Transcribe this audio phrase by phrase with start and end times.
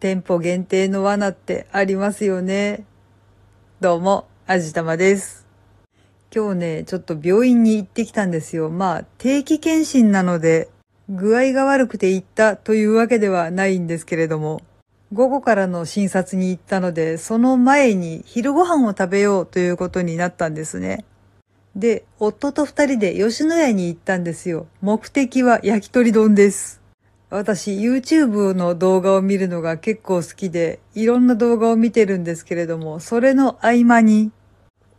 [0.00, 2.86] 店舗限定の罠ってありますよね。
[3.82, 5.46] どうも、あじたまです。
[6.34, 8.70] 今日ね、ちょっと病院に行ってきたんですよ。
[8.70, 10.70] まあ、定期検診なので、
[11.10, 14.62] 具合が悪くて行ったというわけではないんですけれども、
[15.12, 21.04] 午後からの診察に行ったので、その前に昼ご飯を食べようということになったんですね。
[21.76, 24.66] で、夫と二人で吉野家に行ったんですよ。
[24.80, 26.79] 目的は焼き鳥丼です。
[27.30, 34.32] 私、YouTube の動画を見るのが結構好きで、いろんな動画を見てるんですけれども、それの合間に、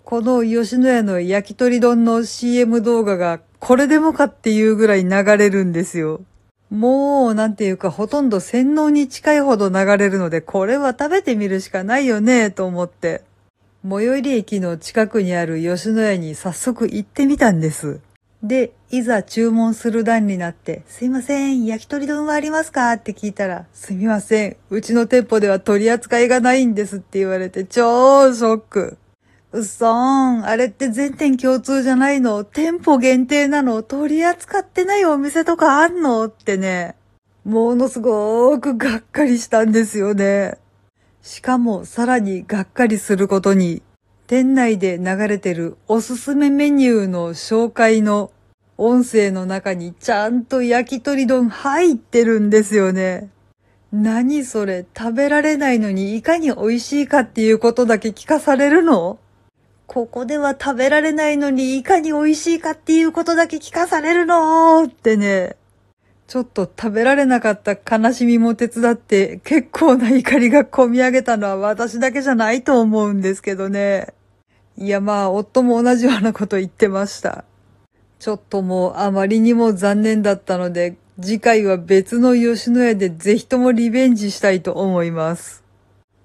[0.05, 6.21] この吉野家の焼き鳥丼の CM 動画がこれでもかっていうぐらい流れるんですよ。
[6.69, 13.23] もう、なんていうか、ほとんど洗脳に近いほど流れるので、これは食べてみるしかないよね、と思って。
[13.83, 17.99] 最寄り駅の近くにある吉野家に早速行ってみたんです。
[18.43, 22.91] で、いざ注文する段になって、すいません、焼き鳥丼はありますか？
[22.93, 28.97] って聞いたら、すみません、うちの店舗では取り扱いがないんですって言われて、超ショック。
[29.53, 32.43] うっそーん、あれって全店共通じゃないの？
[32.43, 33.83] 店舗限定なの？
[33.83, 36.25] 取り扱ってないお店とかあんの？
[36.25, 36.95] ってね、
[37.43, 40.57] ものすごーくがっかりしたんですよね。
[41.21, 43.83] しかもさらにがっかりすることに、
[44.31, 48.31] 店内で流れてるおすすめメニューの紹介の
[48.77, 53.29] 音声の中にちゃんと焼き鳥丼入ってるんですよね。
[53.91, 54.85] 何それ？
[54.97, 59.19] 食べられないのにいかに美味しいかっていうことだけ聞かされるの？
[59.85, 64.85] ここでは食べられないのにいかに美味しいかっていうことだけ聞かされるの？
[64.85, 65.57] ってね。
[66.27, 74.13] ちょっと食べられなかった悲しみも手伝って結構な怒りが込み上げたのは私だけじゃないと思うんですけどね。
[74.77, 77.45] いやまあ夫も同じようなこと言ってました。
[78.19, 85.61] ちょっともうあまりにも残念だったので次回は別の吉野家でぜひともリベンジしたいと思います。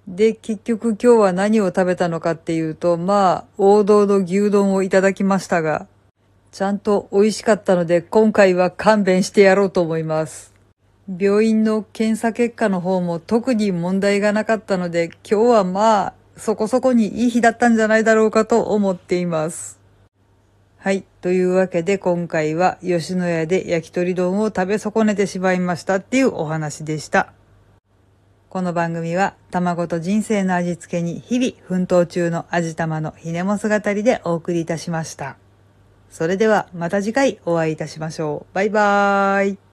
[0.08, 5.88] で、結局今日は何を食べたのかっていうと、まあ、王道の牛丼をいただきましたが、
[6.52, 10.54] ちゃんと美味しかったので、今回は勘弁してやろうと思います。
[11.18, 19.80] 病院の検査結果の方も特に問題がなかったので、今日はまあ、そこそこにいい日だったんじゃないだろうかと思っています。
[20.78, 21.04] はい。
[21.20, 27.32] というわけで今回は吉野家で焼き鳥丼を食べ損ねてしまいましたっていうお話でした。
[28.48, 35.36] この番組は卵と人生の味付けに日々奮闘中の味玉のひねも姿でお送りいたしました。
[36.10, 38.54] それではまた次回お会いいたしましょう。
[38.54, 39.58] バイバーイ。